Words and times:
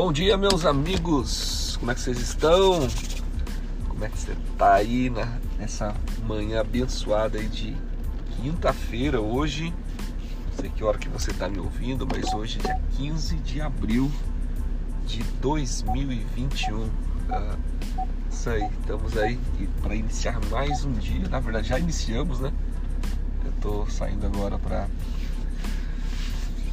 Bom 0.00 0.12
dia, 0.12 0.36
meus 0.36 0.64
amigos. 0.64 1.76
Como 1.80 1.90
é 1.90 1.94
que 1.96 2.00
vocês 2.00 2.20
estão? 2.20 2.86
Como 3.88 4.04
é 4.04 4.08
que 4.08 4.16
você 4.16 4.36
tá 4.56 4.74
aí 4.74 5.10
na, 5.10 5.26
nessa 5.58 5.92
manhã 6.24 6.60
abençoada 6.60 7.36
aí 7.36 7.48
de 7.48 7.76
quinta-feira 8.36 9.20
hoje? 9.20 9.74
Não 10.46 10.56
sei 10.60 10.70
que 10.70 10.84
hora 10.84 10.98
que 10.98 11.08
você 11.08 11.32
tá 11.32 11.48
me 11.48 11.58
ouvindo, 11.58 12.06
mas 12.06 12.32
hoje 12.32 12.60
é 12.60 12.62
dia 12.62 12.80
15 12.96 13.36
de 13.38 13.60
abril 13.60 14.08
de 15.04 15.24
2021. 15.40 16.88
Ah, 17.28 17.56
isso 18.30 18.50
aí, 18.50 18.70
estamos 18.80 19.16
aí 19.16 19.36
para 19.82 19.96
iniciar 19.96 20.38
mais 20.48 20.84
um 20.84 20.92
dia. 20.92 21.28
Na 21.28 21.40
verdade, 21.40 21.70
já 21.70 21.78
iniciamos, 21.80 22.38
né? 22.38 22.52
Eu 23.44 23.52
tô 23.60 23.84
saindo 23.90 24.24
agora 24.24 24.60
para 24.60 24.86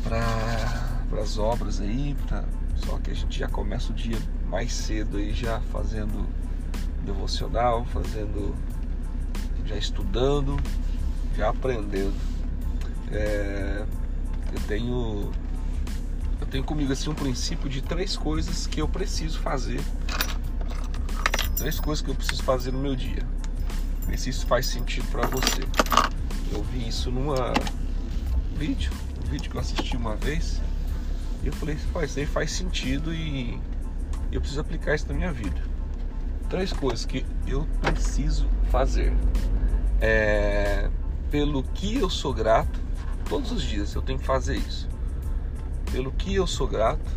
para 0.04 1.22
as 1.24 1.40
obras 1.40 1.82
aí, 1.82 2.16
pra, 2.28 2.44
só 2.76 2.98
que 2.98 3.12
a 3.12 3.14
gente 3.14 3.40
já 3.40 3.48
começa 3.48 3.92
o 3.92 3.96
dia 3.96 4.18
mais 4.48 4.74
cedo 4.74 5.18
aí 5.18 5.34
já 5.34 5.60
fazendo 5.72 6.28
devocional, 7.04 7.86
fazendo 7.86 8.56
já 9.66 9.76
estudando, 9.76 10.58
já 11.36 11.50
aprendendo. 11.50 12.14
É, 13.12 13.86
eu 14.54 14.60
tenho 14.68 15.32
eu 16.42 16.48
tenho 16.48 16.64
comigo 16.64 16.92
assim 16.92 17.10
um 17.10 17.16
princípio 17.16 17.70
de 17.70 17.82
três 17.82 18.18
coisas 18.18 18.68
que 18.68 18.82
eu 18.82 18.88
preciso 18.88 19.40
fazer. 19.40 19.82
Três 21.56 21.80
coisas 21.80 22.04
que 22.04 22.12
eu 22.12 22.16
preciso 22.16 22.44
fazer 22.44 22.72
no 22.72 22.80
meu 22.80 22.96
dia. 22.96 23.24
Ver 24.06 24.20
se 24.20 24.30
isso 24.30 24.46
faz 24.46 24.68
sentido 24.68 25.08
para 25.12 25.26
você. 25.28 25.62
Eu 26.52 26.62
vi 26.64 26.88
isso 26.88 27.10
numa 27.10 27.54
vídeo 28.58 28.92
um 29.26 29.30
vídeo 29.30 29.50
que 29.50 29.58
eu 29.58 29.62
assisti 29.62 29.98
uma 29.98 30.16
vez 30.16 30.62
e 31.46 31.48
eu 31.48 31.54
falei, 31.54 31.78
pô, 31.94 32.02
isso 32.02 32.26
faz 32.26 32.52
sentido 32.52 33.14
e 33.14 33.62
eu 34.32 34.42
preciso 34.42 34.62
aplicar 34.62 34.96
isso 34.96 35.08
na 35.08 35.14
minha 35.14 35.32
vida. 35.32 35.62
Três 36.50 36.74
coisas 36.74 37.06
que 37.06 37.24
eu 37.46 37.68
preciso 37.82 38.50
fazer. 38.72 39.14
É, 40.02 40.90
pelo 41.30 41.62
que 41.62 41.98
eu 41.98 42.10
sou 42.10 42.34
grato, 42.34 42.80
todos 43.30 43.52
os 43.52 43.62
dias 43.62 43.94
eu 43.94 44.02
tenho 44.02 44.18
que 44.18 44.26
fazer 44.26 44.56
isso. 44.56 44.90
Pelo 45.92 46.12
que 46.12 46.34
eu 46.34 46.48
sou 46.48 46.68
grato. 46.68 47.14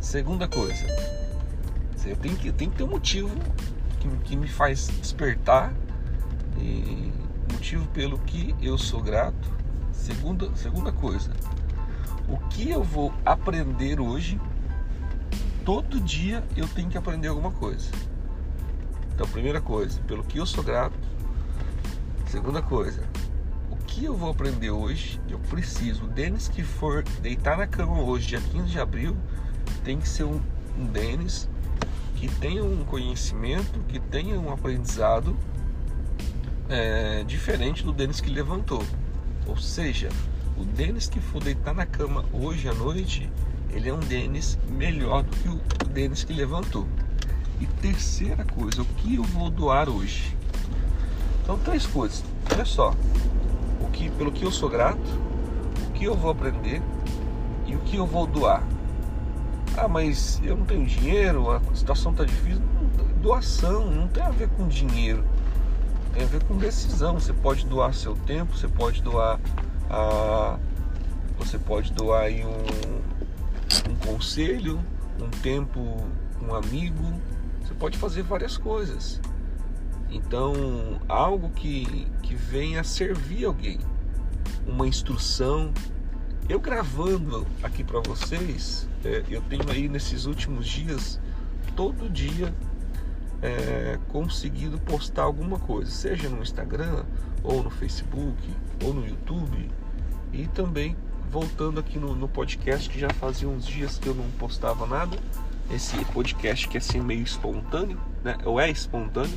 Segunda 0.00 0.48
coisa, 0.48 0.86
eu 2.06 2.16
tenho 2.16 2.34
que, 2.36 2.48
eu 2.48 2.52
tenho 2.54 2.70
que 2.70 2.78
ter 2.78 2.84
um 2.84 2.88
motivo 2.88 3.30
que, 4.00 4.08
que 4.24 4.36
me 4.36 4.48
faz 4.48 4.88
despertar 5.00 5.70
e 6.58 7.12
motivo 7.52 7.86
pelo 7.88 8.18
que 8.20 8.54
eu 8.62 8.78
sou 8.78 9.02
grato 9.02 9.54
Segunda, 10.04 10.54
segunda 10.54 10.92
coisa, 10.92 11.30
o 12.34 12.38
que 12.48 12.68
eu 12.68 12.82
vou 12.82 13.14
aprender 13.24 14.00
hoje? 14.00 14.40
Todo 15.64 16.00
dia 16.00 16.42
eu 16.56 16.66
tenho 16.66 16.90
que 16.90 16.98
aprender 16.98 17.28
alguma 17.28 17.52
coisa. 17.52 17.90
Então, 19.14 19.26
primeira 19.28 19.60
coisa, 19.60 20.00
pelo 20.02 20.24
que 20.24 20.38
eu 20.38 20.46
sou 20.46 20.64
grato. 20.64 20.98
Segunda 22.26 22.60
coisa, 22.60 23.04
o 23.70 23.76
que 23.76 24.04
eu 24.04 24.16
vou 24.16 24.30
aprender 24.30 24.70
hoje? 24.70 25.20
Eu 25.28 25.38
preciso. 25.38 26.06
O 26.06 26.08
Denis 26.08 26.48
que 26.48 26.64
for 26.64 27.04
deitar 27.22 27.56
na 27.56 27.68
cama 27.68 28.02
hoje, 28.02 28.26
dia 28.26 28.40
15 28.40 28.66
de 28.66 28.80
abril, 28.80 29.16
tem 29.84 30.00
que 30.00 30.08
ser 30.08 30.24
um, 30.24 30.40
um 30.76 30.86
Denis 30.86 31.48
que 32.16 32.28
tenha 32.40 32.64
um 32.64 32.84
conhecimento, 32.84 33.78
que 33.86 34.00
tenha 34.00 34.40
um 34.40 34.52
aprendizado 34.52 35.36
é, 36.68 37.22
diferente 37.22 37.84
do 37.84 37.92
Denis 37.92 38.20
que 38.20 38.30
levantou. 38.30 38.84
Ou 39.46 39.56
seja, 39.56 40.08
o 40.56 40.64
Denis 40.64 41.08
que 41.08 41.20
for 41.20 41.42
deitar 41.42 41.74
na 41.74 41.86
cama 41.86 42.24
hoje 42.32 42.68
à 42.68 42.74
noite, 42.74 43.30
ele 43.70 43.88
é 43.88 43.94
um 43.94 44.00
Denis 44.00 44.58
melhor 44.68 45.22
do 45.22 45.36
que 45.36 45.48
o 45.48 45.88
Denis 45.88 46.24
que 46.24 46.32
levantou. 46.32 46.86
E 47.60 47.66
terceira 47.66 48.44
coisa, 48.44 48.82
o 48.82 48.84
que 48.84 49.16
eu 49.16 49.22
vou 49.22 49.50
doar 49.50 49.88
hoje? 49.88 50.36
Então 51.42 51.58
três 51.58 51.86
coisas. 51.86 52.24
Olha 52.52 52.64
só, 52.64 52.94
o 53.80 53.90
que, 53.90 54.10
pelo 54.10 54.32
que 54.32 54.44
eu 54.44 54.50
sou 54.50 54.68
grato, 54.68 54.98
o 55.88 55.92
que 55.92 56.04
eu 56.04 56.14
vou 56.14 56.30
aprender 56.30 56.82
e 57.66 57.74
o 57.74 57.80
que 57.80 57.96
eu 57.96 58.06
vou 58.06 58.26
doar. 58.26 58.62
Ah, 59.76 59.88
mas 59.88 60.40
eu 60.44 60.56
não 60.56 60.64
tenho 60.64 60.86
dinheiro, 60.86 61.50
a 61.50 61.60
situação 61.74 62.12
está 62.12 62.24
difícil. 62.24 62.62
Doação 63.20 63.90
não 63.90 64.06
tem 64.06 64.22
a 64.22 64.30
ver 64.30 64.48
com 64.50 64.68
dinheiro 64.68 65.24
tem 66.14 66.22
a 66.22 66.26
ver 66.26 66.42
com 66.44 66.56
decisão. 66.56 67.14
Você 67.14 67.32
pode 67.32 67.66
doar 67.66 67.92
seu 67.92 68.14
tempo, 68.14 68.56
você 68.56 68.68
pode 68.68 69.02
doar 69.02 69.38
você 71.38 71.58
pode 71.58 71.92
doar 71.92 72.22
aí 72.24 72.44
um, 72.44 73.90
um 73.90 73.96
conselho, 73.96 74.80
um 75.20 75.28
tempo, 75.40 75.80
um 76.42 76.54
amigo. 76.54 77.12
Você 77.62 77.74
pode 77.74 77.98
fazer 77.98 78.22
várias 78.22 78.56
coisas. 78.56 79.20
Então, 80.10 81.00
algo 81.08 81.50
que, 81.50 82.06
que 82.22 82.34
venha 82.34 82.84
servir 82.84 83.44
alguém, 83.44 83.78
uma 84.66 84.86
instrução. 84.86 85.72
Eu 86.48 86.60
gravando 86.60 87.46
aqui 87.62 87.82
para 87.82 88.00
vocês, 88.00 88.88
é, 89.04 89.24
eu 89.28 89.40
tenho 89.42 89.68
aí 89.70 89.88
nesses 89.88 90.26
últimos 90.26 90.66
dias, 90.66 91.18
todo 91.74 92.08
dia 92.10 92.54
é, 93.40 93.98
conseguido 94.08 94.78
postar 94.78 95.22
alguma 95.22 95.58
coisa, 95.58 95.90
seja 95.90 96.28
no 96.28 96.42
Instagram, 96.42 97.04
ou 97.42 97.62
no 97.62 97.70
Facebook, 97.70 98.42
ou 98.82 98.94
no 98.94 99.06
YouTube, 99.06 99.70
e 100.34 100.48
também 100.48 100.96
voltando 101.30 101.80
aqui 101.80 101.98
no, 101.98 102.14
no 102.14 102.28
podcast, 102.28 102.88
que 102.88 102.98
já 102.98 103.10
fazia 103.10 103.48
uns 103.48 103.66
dias 103.66 103.98
que 103.98 104.08
eu 104.08 104.14
não 104.14 104.28
postava 104.32 104.86
nada, 104.86 105.16
esse 105.70 105.96
podcast 106.06 106.68
que 106.68 106.76
é 106.76 106.80
assim 106.80 107.00
meio 107.00 107.22
espontâneo, 107.22 107.98
né? 108.22 108.36
ou 108.44 108.60
é 108.60 108.70
espontâneo, 108.70 109.36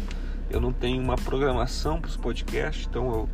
eu 0.50 0.60
não 0.60 0.74
tenho 0.74 1.02
uma 1.02 1.16
programação 1.16 2.00
para 2.00 2.10
os 2.10 2.18
podcasts, 2.18 2.88
então 2.90 3.06
eu 3.06 3.30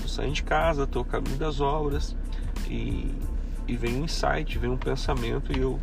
tô 0.00 0.08
saindo 0.08 0.34
de 0.34 0.42
casa, 0.42 0.84
a 0.84 1.04
caminho 1.04 1.36
das 1.36 1.60
obras 1.60 2.16
e, 2.68 3.14
e 3.66 3.76
vem 3.76 4.00
um 4.00 4.04
insight, 4.04 4.58
vem 4.58 4.70
um 4.70 4.76
pensamento 4.76 5.52
e 5.56 5.60
eu, 5.60 5.78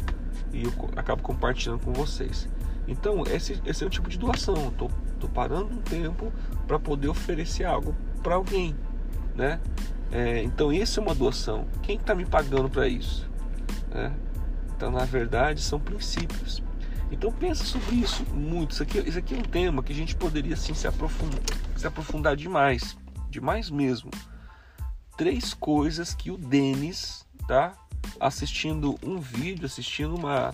e 0.53 0.63
eu 0.63 0.73
acabo 0.95 1.21
compartilhando 1.21 1.79
com 1.79 1.93
vocês. 1.93 2.47
Então, 2.87 3.23
esse, 3.27 3.61
esse 3.65 3.83
é 3.83 3.87
o 3.87 3.89
tipo 3.89 4.09
de 4.09 4.17
doação. 4.17 4.55
Estou 4.69 4.89
tô, 5.19 5.27
tô 5.27 5.27
parando 5.29 5.67
um 5.67 5.81
tempo 5.81 6.31
para 6.67 6.79
poder 6.79 7.07
oferecer 7.07 7.63
algo 7.63 7.95
para 8.23 8.35
alguém, 8.35 8.75
né? 9.35 9.59
É, 10.11 10.43
então, 10.43 10.73
isso 10.73 10.99
é 10.99 11.03
uma 11.03 11.15
doação. 11.15 11.67
Quem 11.81 11.95
está 11.95 12.13
me 12.13 12.25
pagando 12.25 12.69
para 12.69 12.87
isso? 12.87 13.29
É, 13.91 14.11
então, 14.75 14.91
na 14.91 15.05
verdade, 15.05 15.61
são 15.61 15.79
princípios. 15.79 16.61
Então, 17.09 17.31
pensa 17.31 17.63
sobre 17.63 17.95
isso 17.95 18.25
muito. 18.25 18.71
Isso 18.71 18.83
aqui, 18.83 18.99
isso 18.99 19.17
aqui 19.17 19.33
é 19.33 19.37
um 19.37 19.43
tema 19.43 19.81
que 19.81 19.93
a 19.93 19.95
gente 19.95 20.15
poderia 20.15 20.53
assim, 20.53 20.73
se, 20.73 20.87
aprofundar, 20.87 21.39
se 21.75 21.87
aprofundar 21.87 22.35
demais, 22.35 22.97
demais 23.29 23.69
mesmo. 23.69 24.11
Três 25.17 25.53
coisas 25.53 26.13
que 26.13 26.29
o 26.29 26.37
Denis, 26.37 27.25
tá? 27.47 27.73
Assistindo 28.19 28.97
um 29.03 29.19
vídeo, 29.19 29.65
assistindo 29.65 30.15
uma, 30.15 30.53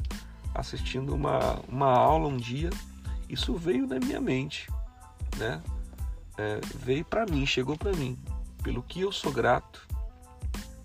assistindo 0.54 1.14
uma, 1.14 1.60
uma 1.68 1.92
aula 1.92 2.28
um 2.28 2.38
dia, 2.38 2.70
isso 3.30 3.56
veio 3.56 3.88
na 3.88 4.00
minha 4.00 4.20
mente, 4.20 4.68
né? 5.38 5.62
É, 6.38 6.60
veio 6.76 7.06
para 7.06 7.26
mim, 7.26 7.46
chegou 7.46 7.78
para 7.78 7.94
mim, 7.94 8.18
pelo 8.64 8.84
que 8.84 9.02
eu 9.02 9.12
sou 9.12 9.32
grato. 9.32 9.88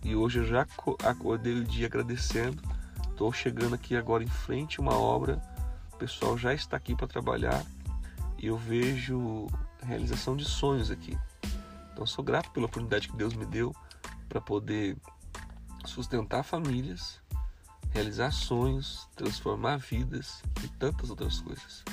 E 0.04 0.16
hoje 0.16 0.40
eu 0.40 0.44
já 0.44 0.66
acordei 1.04 1.54
o 1.54 1.64
dia 1.64 1.86
agradecendo. 1.86 2.62
Estou 3.10 3.32
chegando 3.32 3.74
aqui 3.74 3.96
agora 3.96 4.24
em 4.24 4.28
frente 4.28 4.78
a 4.78 4.82
uma 4.82 4.96
obra, 4.96 5.40
o 5.92 5.96
pessoal 5.96 6.36
já 6.36 6.52
está 6.52 6.76
aqui 6.76 6.94
para 6.94 7.06
trabalhar 7.06 7.64
e 8.38 8.46
eu 8.46 8.56
vejo 8.56 9.46
realização 9.82 10.36
de 10.36 10.44
sonhos 10.44 10.90
aqui. 10.90 11.16
Então 11.92 12.06
sou 12.06 12.24
grato 12.24 12.50
pela 12.50 12.66
oportunidade 12.66 13.08
que 13.08 13.16
Deus 13.16 13.34
me 13.34 13.44
deu 13.44 13.74
para 14.28 14.40
poder 14.40 14.96
sustentar 15.84 16.42
famílias 16.42 17.22
realizar 17.92 18.30
sonhos, 18.32 19.06
transformar 19.14 19.76
vidas 19.76 20.42
e 20.64 20.68
tantas 20.68 21.10
outras 21.10 21.40
coisas. 21.40 21.84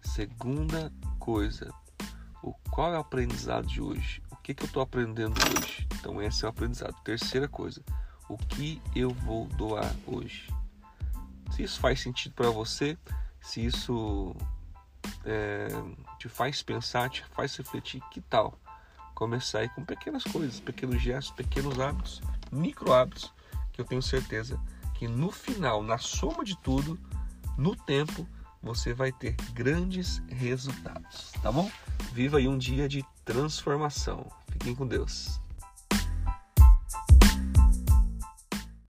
Segunda 0.00 0.90
coisa, 1.18 1.70
o 2.42 2.52
qual 2.70 2.92
é 2.94 2.96
o 2.96 3.00
aprendizado 3.00 3.66
de 3.66 3.80
hoje? 3.80 4.22
Que, 4.44 4.52
que 4.52 4.62
eu 4.62 4.66
estou 4.66 4.82
aprendendo 4.82 5.34
hoje? 5.56 5.88
Então 5.94 6.20
esse 6.20 6.44
é 6.44 6.46
o 6.46 6.50
aprendizado. 6.50 6.94
Terceira 7.02 7.48
coisa, 7.48 7.82
o 8.28 8.36
que 8.36 8.80
eu 8.94 9.08
vou 9.08 9.46
doar 9.46 9.90
hoje? 10.06 10.52
Se 11.50 11.62
isso 11.62 11.80
faz 11.80 12.02
sentido 12.02 12.34
para 12.34 12.50
você, 12.50 12.98
se 13.40 13.64
isso 13.64 14.36
é, 15.24 15.68
te 16.18 16.28
faz 16.28 16.62
pensar, 16.62 17.08
te 17.08 17.24
faz 17.34 17.56
refletir, 17.56 18.02
que 18.10 18.20
tal 18.20 18.58
começar 19.14 19.60
aí 19.60 19.68
com 19.70 19.82
pequenas 19.82 20.24
coisas, 20.24 20.60
pequenos 20.60 21.00
gestos, 21.00 21.34
pequenos 21.34 21.80
hábitos, 21.80 22.20
micro 22.52 22.92
hábitos, 22.92 23.32
que 23.72 23.80
eu 23.80 23.84
tenho 23.86 24.02
certeza 24.02 24.60
que 24.94 25.08
no 25.08 25.30
final, 25.30 25.82
na 25.82 25.96
soma 25.96 26.44
de 26.44 26.54
tudo, 26.58 26.98
no 27.56 27.74
tempo, 27.74 28.28
você 28.64 28.94
vai 28.94 29.12
ter 29.12 29.36
grandes 29.52 30.22
resultados, 30.28 31.32
tá 31.42 31.52
bom? 31.52 31.70
Viva 32.12 32.38
aí 32.38 32.48
um 32.48 32.56
dia 32.56 32.88
de 32.88 33.04
transformação. 33.24 34.26
Fiquem 34.50 34.74
com 34.74 34.86
Deus. 34.86 35.40